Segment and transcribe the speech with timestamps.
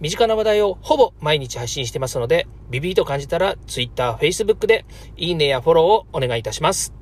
[0.00, 4.84] 身近な話題をほぼ毎日配信してますので、ビビーと感じたら Twitter、Facebook で
[5.16, 6.99] いいねやフォローをお願いいたします。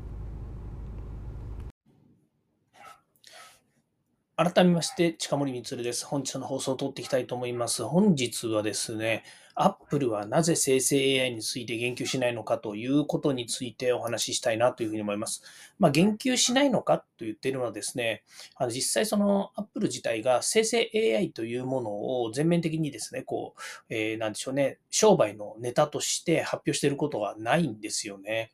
[4.41, 6.07] 改めまして、近森光です。
[6.07, 7.83] 本日の放送を撮っていきたいと思います。
[7.83, 9.25] 本日はですね、
[9.57, 15.43] アップルはなぜ生成 AI について言及しないのかということについてお話ししたいなというふうに思います。
[15.81, 18.23] まあ、言及しないのかと言っているのはですね、
[18.55, 21.91] あの実際そのアップル自体が生成 AI というもの
[22.23, 23.61] を全面的にですね、こう、
[23.93, 28.53] えー、なんでしょうね、商売のネタとして発表していることはないんですよね。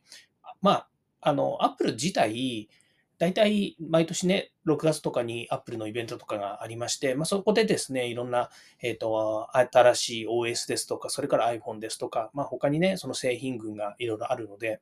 [0.63, 0.89] まあ、
[1.21, 2.69] あの、アップル自体、
[3.17, 8.49] 大体毎年ね、6月とかにアップルのイベントとかがありまして、まあ、そこでですね、いろんな、
[8.81, 14.81] えっ、ー、と、新しい OS ですとか、それから iPhone ですとか、まあ、他にね、その製品群がいろいろあるので、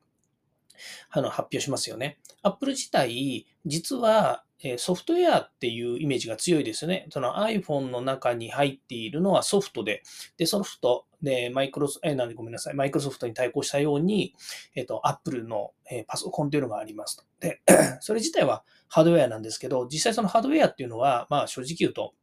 [1.10, 2.18] あの、発表しますよね。
[2.42, 7.06] Apple 自体、実は、えソフトウェアっていうイメージが強いですよね。
[7.10, 10.02] その iPhone の中に入っているのはソフトで、
[10.38, 14.34] で、ソフトで、マイクロソ、えなんでごめんなさい、マイクロソフトに対抗したように、
[14.74, 17.24] えっ、と、Apple の、えパソコンというのがありますと。
[17.40, 17.60] で、
[18.00, 22.14] それ自体はハードウェアなんですけど、実際そのハードウェアっていうのは、まあ正直言うと、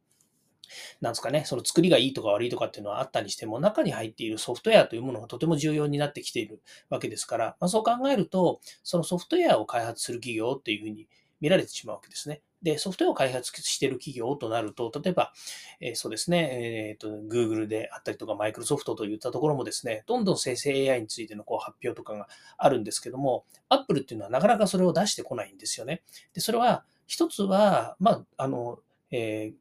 [1.00, 11.08] なんですかね、その作りがいいとか悪いとかっていうのはあったにしても、中に入っているソフトウェアというものがとても重要になってきているわけですから、まあ、そう考えると、そのソフトウェアを開発する企業っていうふうに
[11.42, 12.40] 見られてしまうわけですね。
[12.62, 15.32] で、ソフトウェアを開発している企業となると、例えば、
[15.80, 16.48] えー、そうですね、
[16.88, 26.02] えっ、ー、と、Google であったりとか、Microsoft といったところもですね、どんどん生成 AI についてのこう発表とかがあるんですけども、Apple っていうのはなかなかそれを出してこないんですよね。
[26.32, 28.78] で、それは、一つは、まあ、あの、
[29.10, 29.54] えー、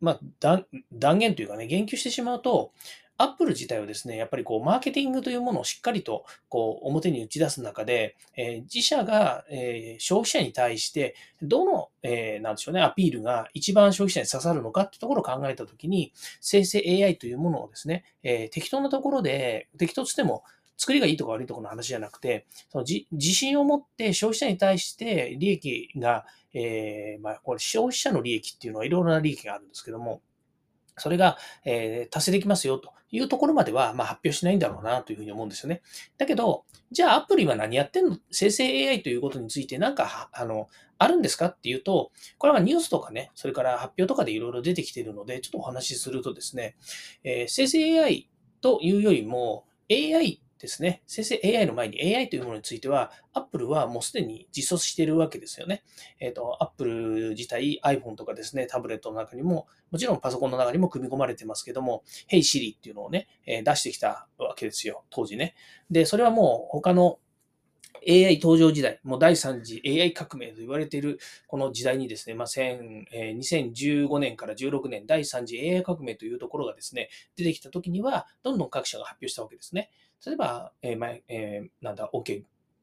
[0.00, 0.62] まあ、
[0.92, 2.72] 断言というかね、言及してしまうと、
[3.18, 20.44] アップル自体はですね、やっぱりこう、マーケティングというものをしっかりと、こう、表に打ち出す中で、えー、自社が、えー、消費者に対して、どの、えー、なんでしょうね、アピールが一番消費者に刺さるのかってところを考えたときに、生成 AI というものをですね、え、適当なところで、適当としても、
[20.76, 26.24] 作りがいいとか悪いとかの話じゃなくて、その自信を持って消費者に対して利益が、
[26.54, 30.22] え、まあ、これ消費者の利益っていうのはいろいろな利益があるんですけども、
[30.98, 35.82] それが、えー、達成できますよというところまでは、まあ、発表しないんだろうなというふうに思うんですよね。
[36.18, 38.18] だけど、じゃあアプリは何やってんの？
[38.30, 46.76] 生成 AI ということについてなんか、あの、あるんですかっていうと、これはニュースとかね、それから発表とかでいろいろ出てきているので、ちょっとお話しするとですね、
[47.24, 48.28] えー、生成 AI
[48.60, 51.02] というよりも、AI ですね。
[51.06, 55.84] 生成 AI の前に AI というものについては、Apple はもうすでに実装しているわけですよね。
[56.20, 65.54] えっ、ー、と、Apple 自体 iPhone とかですね、タブレットの中にも、もちろんパソコンの中にも組み込まれてますけども、Hey Siri っていうのをね、え出してきたわけですよ、当時ね。
[65.90, 67.18] で、それはもう他の
[68.06, 79.90] AI 登場時代、もう第3次 AI 革命と言われているこの時代にですね、まあ、2015年から16年、第3次 AI 革命というところがですね、出てきたときには、どんどん各社が発表したわけですね。
[80.26, 82.42] 例えば、えーまえー、なんだ、OK、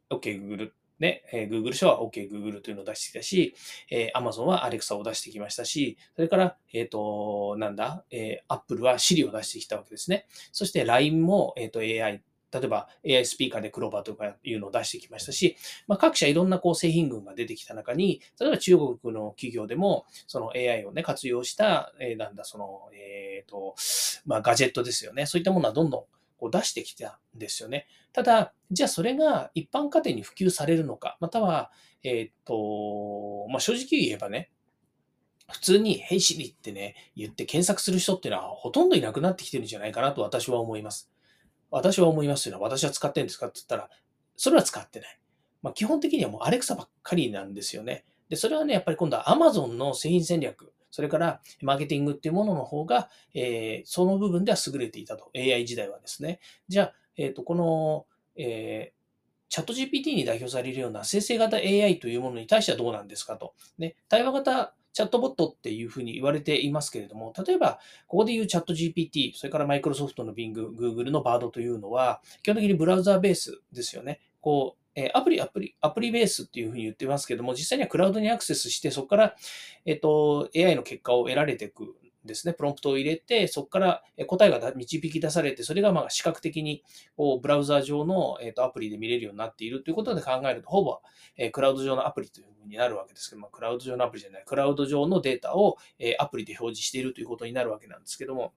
[0.10, 3.54] OK Google ね、えー、Google 社は OK Google というのを出してきたし、
[3.92, 10.26] えー、Amazon は Alexa を出してきましたし、それから、えっ、ー、と、なんだ、えー、Apple は Siri を出してきたわけですね。
[10.52, 15.58] そして LINE も、えっ、ー、と AI 例えば AI スピーカーでクローバーとかいうのを出してきましたし、
[15.88, 23.76] まあ、各社いろんなこう製品群が出てきた中に、例えば中国の企業でも、その AI をね、活用した、えー、なんだ、その、えっ、ー、と、
[24.26, 25.26] まあ、ガジェットですよね。
[25.26, 26.04] そういったものはどんどん
[26.38, 27.88] こう出してきたんですよね。
[28.14, 31.72] ただ、じゃあそれが一般家庭に普及されるのか、または、
[32.04, 34.52] えっ、ー、と、まあ、正直言えばね、
[35.52, 41.12] 普通に、ヘイシリってね、言って検索する人っていうのはほとんどいなくなってきてるんじゃないかなと私は思います。
[41.70, 42.60] 私は思いますよ。
[42.60, 43.90] 私は使ってるんですかって言ったら、
[44.36, 45.20] それは使ってない。
[45.62, 48.06] まあ、基本的にはもうアレクサばっかりなんですよね。
[48.30, 55.30] で、それはね、やっぱり今度は Amazon の製品戦略、それからマーケティングっていうものの方が、えー、その部分では優れていたと。
[55.36, 56.40] AI 時代はですね。
[56.70, 58.06] じゃあ、えっ、ー、と、この、
[58.38, 58.96] えー
[59.48, 63.54] チャット GPT に代表されるような生成型 AI というものに対してはどうなんですかと。
[63.78, 74.20] ね、対話型チャットボットっていうふうに言われていますけれども、例えば、ここで言うチャット GPT、それからマイクロソフトの Bing、Google の Bard というのは、基本的にブラウザーベースですよね。
[74.42, 79.36] こう、えアプリ、アプリ、アプリベースっていうふうに言ってますけども、実際にはクラウドにアクセスして、そこから、
[79.86, 81.96] えっ、と、AI の結果を得られていく
[82.26, 86.84] ですね、プロンプトを入れて、そこから答えが導き出されて、それがま視覚的に
[87.16, 91.00] こうブラウザ上の、えー、とアプリで見れるようになっているということで考えると、ほぼ、
[91.38, 98.54] え、クラウド上のアプリというふうになるわけですけども、クラウド上のアプリじゃない、クラウド上のデータを、え、アプリで表示しているということになるわけなんですけども、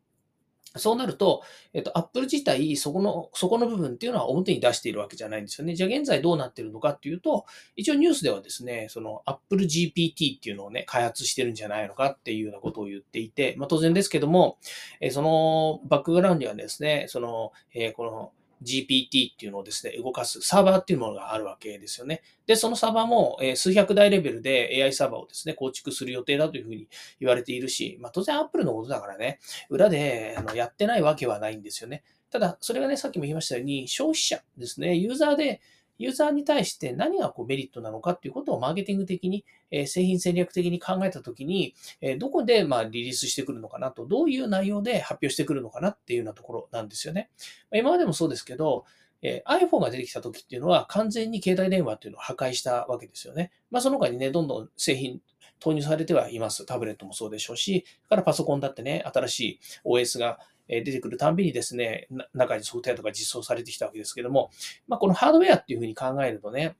[0.76, 1.43] そうなると、
[1.73, 5.75] えっと、 Apple自体、そこの、そこの部分っていうのは表に出しているわけじゃないんですよね。
[5.75, 14.59] じゃあ現在どうなってるのかっていうと、一応ニュースではですね、そのアップル GPT っていうのをね、開発してるんじゃないのかっていうようなことを言っていて、まあ当然ですけども、
[15.00, 18.32] えそのバックグラウンドにはですね、その、えこの
[18.62, 22.22] GPT っていうのをですね、動かすサーバーっていうものがあるわけですよね。
[22.46, 26.88] で、そのサーバーも、数百台レベルで AI サーバーをですね、構築する予定だというふうに
[27.20, 29.38] 言われているし、まあ当然 Apple のことだからね、
[29.70, 32.02] 裏であのやってないわけはないんですよね。
[32.31, 35.60] ただ、それがね、さっきも言いましたように、消費者ですね、ユーザーで
[35.98, 47.30] ユーザーに対して何がこうメリットなのかっていうことをマーケティング的に、え製品戦略的に考えたときに、えどこでまリリースしてくるのかなと、どういう内容で発表してくるのかなっていうようなところなんですよね。
[47.72, 48.84] 今までもそうですけど、
[49.22, 53.50] え iPhone が出てきた時っていうのは完全に携帯電話っていうのを破壊したわけですよね。
[53.70, 55.20] まあその他にね、どんどん製品
[55.58, 56.64] 投入されてはいます。
[56.66, 60.38] タブレットもそうでしょうし、からパソコンだってね、新しい OS が
[60.69, 64.50] 出てくるたんびにですね、中にソフトウェアとか実装されてきたわけですけども、
[64.87, 66.76] まあ、このハードウェアっていうふうに考えるとね、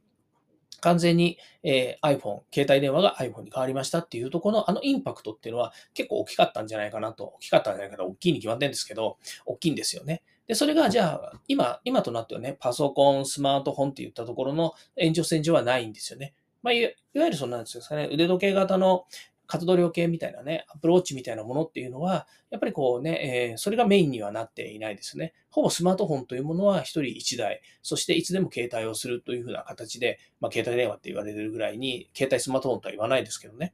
[0.81, 7.35] 完全に、え iPhone、携帯電話が iPhone に変わりましたっていうとこのあのインパクトっていうのは結構大きかったんじゃないかなと。
[7.37, 8.05] 大きかったんじゃないかな。
[8.05, 10.23] 大きいに決まってるんですけど、大きいんですよね。
[10.47, 16.33] で、それがじゃあ、今、今となってはね、パソコン、スマートフォンって言ったところの延長線上はないんですよね。
[16.63, 19.05] まあ、いわゆるそんなんですかね、腕時計型の
[19.49, 25.33] 活動量計みたいなね、アプローチみたいなものっていうのは、やっぱりこうね、えー、それがメインにはなっていないですね。
[25.49, 33.73] ほぼスマートフォンというものは一人一台、そしていつでも携帯をするというふうな形で、まあ、携帯電話って言われてるぐらいに、携帯スマートフォンとは言わないですけどね。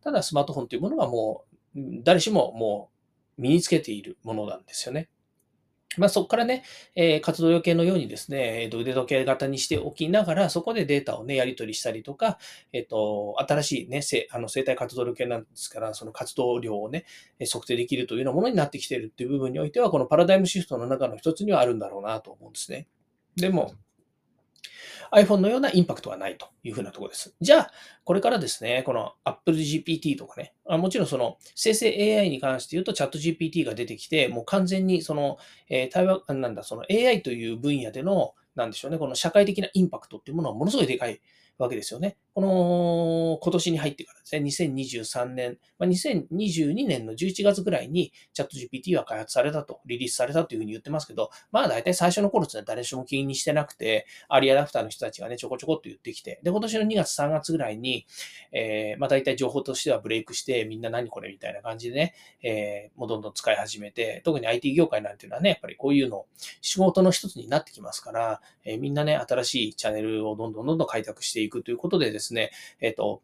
[0.00, 1.44] ただスマートフォンというものはも
[1.74, 2.90] う、誰しもも
[3.36, 5.08] う身につけているものなんですよね。
[5.98, 6.64] まあ、そこからね、
[6.94, 12.38] えー、活動量計のようにですね、えー、腕時計型にしておきながら、そこでデータをね、やり取りしたりとか、
[12.72, 17.04] えっ、ー、と、新しいね、せあの生体活動量計なんですから、その活動量をね、
[17.50, 22.86] 測定できるというようなものになってきているっていう部分においては、このパラダイムシフトの中の一つにはあるんだろうなと思うんですね。
[23.36, 23.72] でも、
[25.12, 27.34] iPhone のようなインパクトはないというふうなところです。
[27.40, 27.70] じゃあ、
[28.04, 31.88] これからですね、この Apple GPT とかね、もちろんその生成
[32.18, 35.38] AI に関して言うとチャット GPT が出てきて、もう完全にその、
[35.68, 41.20] え、対話、なんだ、その AI という分野での、なんでしょうね、この社会的なインパクトっていうものはものすごいでかい
[41.58, 42.16] わけですよね。
[42.34, 58.06] この、今年に入ってからですね、2023年、まあ、2022年の11月ぐらいにチャット GPT は開発されたと、リリースされたというふうに言ってますけど、まあ大体最初の頃ってのは誰しも気にしてなくて、アリアダプターの人たちがね、ちょこちょこっと言ってきて、で、今年の2月3月ぐらいに、
[58.52, 66.26] えー、まあ大体情報としてはブレイクして、みんな何これみたいな感じでね、えー、もうどんどん使い始めて、特に IT 業界なんていうのはね、やっぱりこういうの、
[66.60, 72.50] 仕事の一つになってきますから、えー、みんなね、新しいチャンネルをどんどんどんどん開拓していくいくということでですね、
[72.80, 73.22] えっ、ー、と、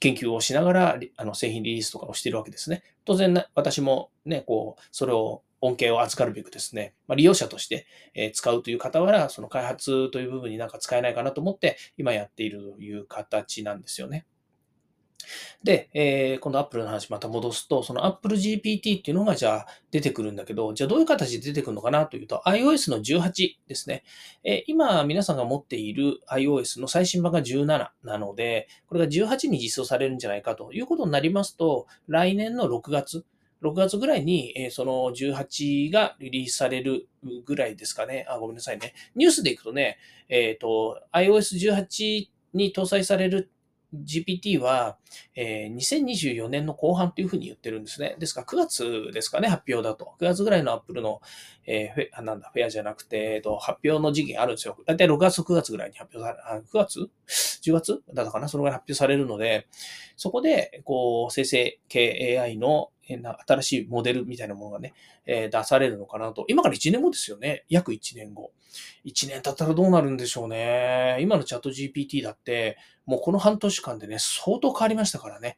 [0.00, 2.82] 研究をしながら、あの、製品リリースとかをしているわけですね。
[3.04, 14.26] 当然、私もね、こう、それを、恩恵を預かるべくですね、まあ、利用者として、え使うという傍ら、その開発という部分になんか使えないかなと思って、今やっているという形なんですよね。
[15.62, 24.04] で、えー、今度 Apple の話また戻すと、その Apple GPT っていうのがじゃあ出てくるんだけど、じゃあどういう形で出てくるのかなというと、iOS の18ですね。
[24.44, 33.24] えー、今皆さんが持っている iOS の最新版が17なので、これが18に実装されるんじゃないかということになりますと、来年の6月、
[33.62, 37.08] 6月ぐらいに、えー、その18がリリースされる
[37.44, 38.26] ぐらいですかね。
[38.28, 38.94] あ、ごめんなさいね。
[39.14, 43.50] ニュースでいくとね、えっ、ー、と、iOS18 に搭載される
[44.04, 44.96] GPT は、
[45.34, 48.16] えー、2024年の後半というふうに言ってるんですね。
[48.18, 50.14] ですから9月ですかね、発表だと。
[50.20, 51.20] 9月ぐらいのアップルの、
[51.66, 54.76] えー、フェなんだ、フェアじゃなくて、えー、と発表の時期があるんですよ。
[54.86, 57.10] だいたい6月、9月ぐらいに発表され、あ9月
[57.62, 58.48] ?10 月だったかな？
[58.48, 59.66] そのぐらい発表されるので、
[60.16, 64.94] そこで、こう、生成系 AI のな新しいモデルみたいなものがね、
[65.26, 66.44] え、出されるのかなと。
[66.48, 67.64] 今から1年後ですよね。
[67.68, 68.50] 約1年後。
[69.04, 71.18] 1年経ったらどうなるんでしょうね。
[71.20, 75.56] 今のチャット GPT だって、もうこの半年間でね、相当変わりましたからね。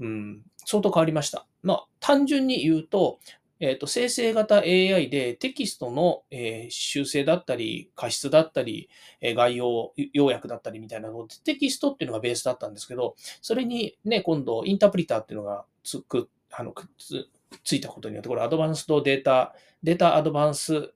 [0.00, 1.46] うん、相当変わりました。
[1.62, 3.18] まあ、単純に言うと、
[3.58, 8.90] えっ、ー、と、生成型 AI でテキストの、えー、修正だったり、過失だったり、
[9.22, 16.28] えー、概要、要約だったりみたいなので、テキストっていうのがベースだったんですけど、それにね、今度、インタープリターっていうのがつく、
[16.58, 17.28] あの、くっつ、
[17.64, 20.92] ついたことによって、これアドバンスとデータ、データアドバンス、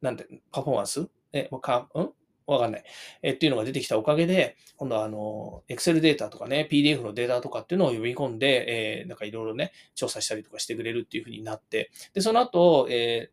[0.00, 1.08] なんて、パフォーマンス？
[1.32, 2.10] え、わか、ん？
[2.46, 2.84] わかんない。
[3.22, 13.30] えっていうのが出てきたおかげで、今度はあの、Excel データとかね、PDF のデータとかっていうのを呼び込んで、えー、なんかいろいろね、調査したりとかしてくれるっていうふうになって、で、その後、え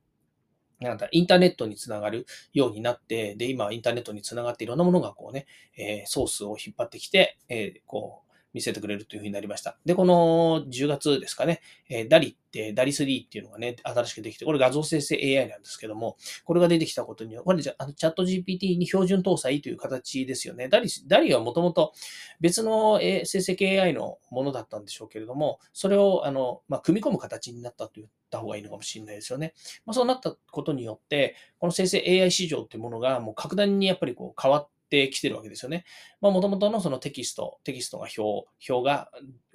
[0.79, 5.45] ー、なんだ、インターネットにつながるようになって、で、今、インターネットにつながっていろんなものがこうね、
[5.77, 9.77] えー、ソースを引っ張ってきて、えー、こう、見せてくれるというふうになりました。
[9.85, 20.67] で、この10月ですかね、えー、ダリって、ダリ3っていうのがね、新しくできて、これ画像生成 AI なんですけども、これが出てきたことには、これじゃあのチャット GPT に標準搭載という形ですよね。
[20.67, 21.93] ダリ、ダリはもともと
[22.39, 29.53] 別の生成系 AI のものだったんでしょうけれども、それを、あの、まあ、組み込む形になったと言った方がいいのかもしれないですよね。
[29.85, 35.85] まあ、そうなったことによって、この生成 AI 市場っていうものがもう格段にやっぱりこう変わって、ってきてるわけですよね。
[36.19, 39.09] まあ、もともとのそのテキスト、テキストが表、表が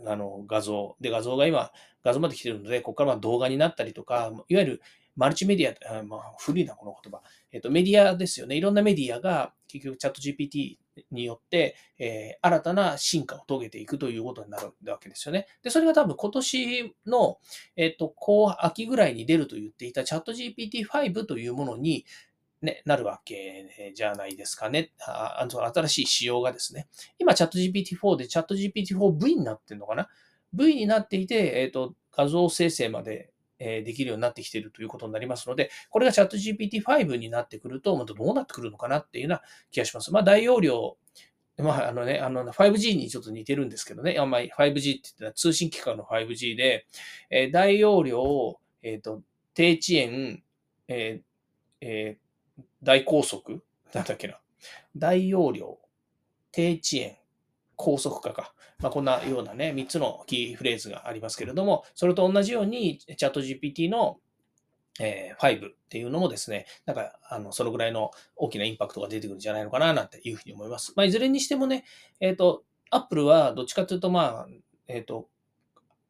[0.07, 1.71] あの画像、で、画像が今、
[2.03, 4.83] 画像まで来てるので、ここからま動画になったりとか、いわゆる
[5.17, 7.23] マルチメディア、あまあ、古いな、この言葉。
[7.51, 8.57] えっ、と、メディアですよね。
[8.57, 10.77] いろんなメディアが、結局、チャット GPT
[11.11, 15.47] によって、えー、新たな進化を遂げていくということになるわけですよね。
[15.63, 17.39] で、それが多分今年の、
[17.77, 22.05] えっ、と、後、秋ぐらいに出ると言っていたチャット GPT-5 というものに、
[22.63, 24.93] ね、なるわけじゃないですかね。
[25.07, 26.89] あ新しい仕様がですね。
[27.19, 30.09] 今、チャット GPT-4 でチャット GPT-4V になってるのかな
[30.53, 40.13] ?V になっていて、えっ、ー、と、画像生成までえできるようになってきているということになりますので、これがチャット GPT-5 になってくると、またどうなってくるのかなっていうような気がします。
[40.13, 40.97] まあ、大容量、
[41.59, 44.17] まあ、あのね、あの、5G にちょっと似てるんですけどね。
[44.19, 46.87] あんまあ、5G って言ったら通信機関の 5G で、
[47.31, 49.23] えー、大容量、えっ、と、
[49.55, 50.43] 低遅延、
[50.89, 51.23] え
[51.81, 52.26] えー
[52.83, 53.63] 大高速？
[53.93, 54.39] なんだっけな？
[54.97, 55.79] 大容量、
[56.53, 57.17] 低遅延、
[57.77, 58.55] 高速化か？
[58.79, 64.19] まあ、こんなようなね、3つのキーフレーズがありますけれども、それと同じように、チャット GPT の
[64.99, 70.93] えー、5っていうのもですね、なんか、あの、そのぐらいの大きなインパクトが出てくるんじゃないのかな、なんていうふうに思います。
[70.97, 71.85] まあ、いずれにしてもね、
[72.21, 74.49] えっ、ー、と、Apple はどっちかというと、まあ、
[74.89, 75.29] えっ、ー、と、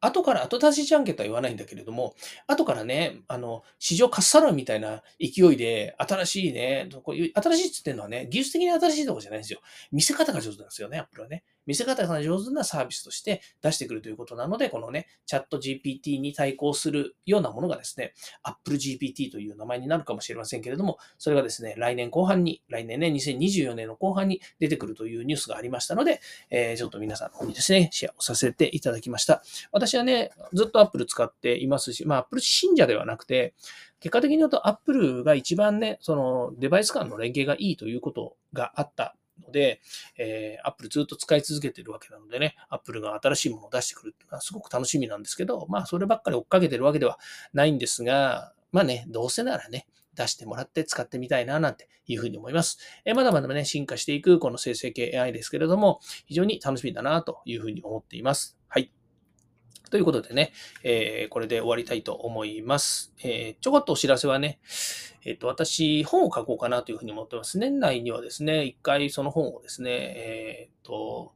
[0.01, 2.15] 後から後出しじゃんけとは言わないんだけれども、
[2.47, 9.59] 後からね、あの、市場かっさらうみたいな勢いで、新しいね、こういう、新しいって言ってるのはね、技術的に新しいとこじゃないんですよ。
[9.91, 11.43] 見せ方が上手なんですよね、アップルはね。
[11.67, 29.43] 見せ方が上手なサービスとして出してくるということなので、このね、チャット GPT に対抗するようなものがですね、Apple GPT という名前になるかもしれませんけれども、それがですね、来年後半に、来年ね、2024年の後半に出てくるというニュースがありましたので、えー、ちょっと皆さんの方にですね、シェアをさせていただきました。
[29.71, 33.53] 私はね、ずっと Apple 使っていますし、まあ Apple 信者ではなくて、
[33.99, 39.81] 結果的に言うと Apple が一番ね、そのデバイス間の連携がいいということがあったので、
[40.17, 47.19] えー、Apple ずっと使い続けてるわけなのでね、Apple が新しいものを出してくるっていうのはすごく楽しみなんですけど、まあそればっかり追っかけてるわけでは
[47.53, 52.79] ないんですが、まあね、どうせならね、出してもらって使ってみたいななんていうふうに思います。
[53.05, 58.57] えまだまだね、進化していくこの生成系 AI ですけれども、非常に楽しみだなというふうに思っています。
[58.67, 58.96] はい。
[59.89, 60.51] ということでね、
[60.83, 63.13] えー、これで終わりたいと思います。
[63.23, 64.59] えー、ちょこっとお知らせはね、
[65.23, 67.57] えっ、ー、と、私、本を書こうかなというふうに思ってます。
[67.57, 71.33] 年内にはですね、一回その本をですね、えっ、と、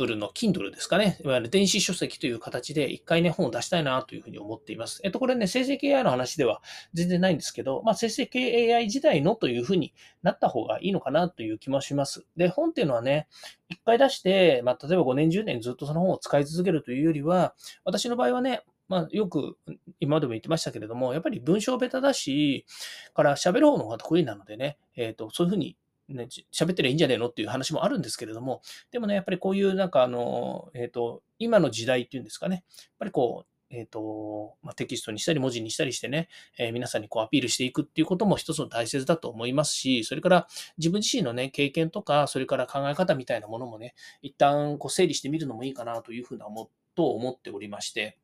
[0.00, 1.18] Apple の Kindle ですかね。
[1.22, 5.00] いわゆる電子書籍という形で一回ね、本を出したいなというふうに思っています。
[5.04, 6.62] えっと、これね、生成系 AI の話では
[6.94, 9.92] 全然ないんですけど、まあ、生成系 AI 時代のというふうに
[10.22, 12.24] なった方がいいのかなという気もします。
[12.36, 13.28] で、本っていうのはね、
[13.68, 17.54] 一回出して、まあ、例えば5年、10年ずっとその本を使い続けるというよりは、
[17.84, 19.56] 私の場合はね、まあ、よく
[20.00, 22.66] 今までも言ってましたけれども、やっぱり文章ベタだし、
[23.14, 25.76] から喋る方の方が得意なのでね、えっ、ー、と、そういうふうに
[26.10, 32.62] ね、喋ってりゃいいんじゃねえのっていう話もあるんですけれども、でもね、やっぱりこういうなんかあの、えっ、ー、と、今の時代っていうんですかね、やっ
[32.98, 48.18] ぱりこう、えっ、ー、と、まあ、テキストにしたり文字にしたりしてね、えー、皆さんにこうアピールしていくっていうことも一つの大切だと思いますし、それから自分自身のね、経験とか、それから考え方みたいなものもね、一旦こう整理してみるのもいいかなというふうな思と思っておりまして、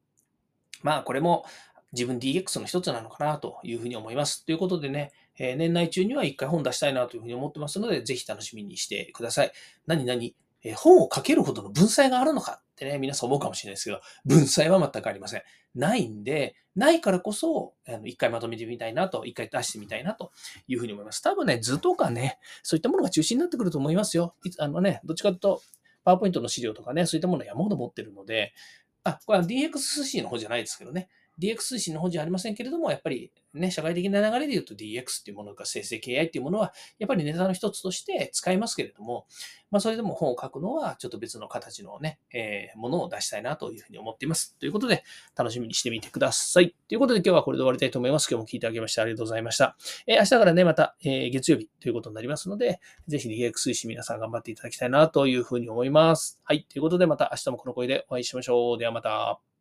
[0.83, 1.45] まあこれも
[1.93, 4.45] 自分 DX の一つなのかなというふうに思います。
[4.45, 9.53] ということでね、え、年内中には一回本出したいなというふうに思ってますので、ぜひ楽しみにしてください。
[9.87, 10.23] 何々、
[10.63, 15.43] え、本を書けるほどの文才があるのかってね、皆さん思うかもしれないですけど、文才は全くありません。
[15.75, 20.33] ないんで、ないからこそ、あの一回まとめてみたいなと、一回出してみたいなと
[20.67, 21.23] いうふうに思います。
[21.23, 24.35] 多分ね、図とかね、そういったものが中心になってくると思いますよ。
[24.59, 25.63] あのね、どっちかというと、
[26.05, 28.53] パワーポイントの資料とかね、そういったものは山ほど持ってるので、
[29.05, 31.09] あ、これは DXC の方じゃないですけどね、
[31.41, 39.27] DX 推進の方じゃありませんけれども、やっぱりね、社会的な流れで言うと DX っていうものが生成 AI っていうものは、やっぱりネタの一つとして使いますけれども、
[39.71, 44.57] まあ、それでも本を書くのは、ちょっと別の形のね、えー、ものを出したいなというふうに思っています。
[44.59, 45.05] ということで、
[45.37, 46.75] 楽しみにしてみてください。
[46.89, 48.29] ということで、今日はこれで終わりたいと思います。
[48.31, 49.77] 今日も聞いてあげましてありがとうございました。
[50.07, 56.41] えー、明日からね、また、えー、月曜日ということになりますので、ぜひ DX 推進皆さん頑張っていただきたいなというふうに思います。
[56.45, 56.65] はい。
[56.65, 58.79] ということで、また明日もこの声でお会いしましょう。
[58.79, 59.56] ではまた。